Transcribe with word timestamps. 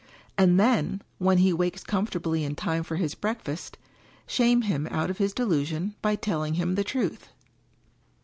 And 0.35 0.59
then, 0.59 1.03
when 1.19 1.37
he 1.37 1.53
wakes 1.53 1.83
comfortably 1.83 2.43
in 2.43 2.55
time 2.55 2.81
for 2.81 2.95
his 2.95 3.13
breakfast, 3.13 3.77
shame 4.25 4.63
him 4.63 4.87
out 4.89 5.11
of 5.11 5.19
his 5.19 5.31
delusion 5.31 5.93
by 6.01 6.15
telling 6.15 6.55
him 6.55 6.73
the 6.73 6.83
truth." 6.83 7.29